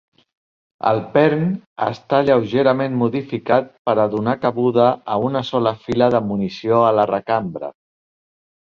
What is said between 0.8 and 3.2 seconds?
El pern està lleugerament